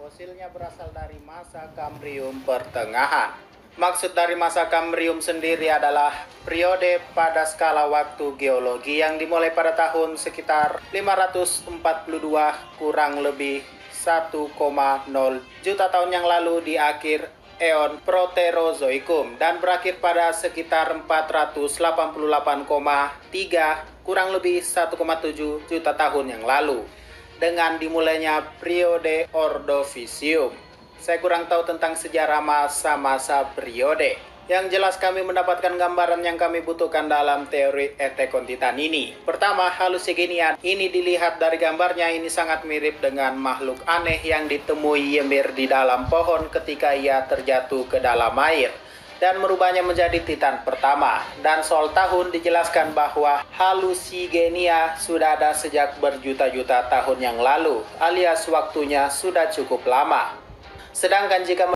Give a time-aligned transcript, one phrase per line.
[0.00, 3.36] Fosilnya berasal dari masa Kambrium pertengahan.
[3.76, 10.16] Maksud dari masa Kambrium sendiri adalah periode pada skala waktu geologi yang dimulai pada tahun
[10.16, 11.76] sekitar 542
[12.80, 13.60] kurang lebih
[13.92, 14.56] 1,0
[15.60, 17.28] juta tahun yang lalu di akhir
[17.60, 22.16] eon Proterozoikum dan berakhir pada sekitar 488,3
[24.00, 24.96] kurang lebih 1,7
[25.68, 26.88] juta tahun yang lalu
[27.40, 30.52] dengan dimulainya periode Ordovisium.
[31.00, 34.20] Saya kurang tahu tentang sejarah masa-masa periode.
[34.50, 39.16] Yang jelas kami mendapatkan gambaran yang kami butuhkan dalam teori etekon titan ini.
[39.24, 40.58] Pertama, halusigenian.
[40.60, 46.10] Ini dilihat dari gambarnya ini sangat mirip dengan makhluk aneh yang ditemui Ymir di dalam
[46.10, 48.89] pohon ketika ia terjatuh ke dalam air
[49.20, 51.20] dan merubahnya menjadi titan pertama.
[51.44, 59.12] Dan soal tahun dijelaskan bahwa halusigenia sudah ada sejak berjuta-juta tahun yang lalu, alias waktunya
[59.12, 60.32] sudah cukup lama.
[60.90, 61.68] Sedangkan jika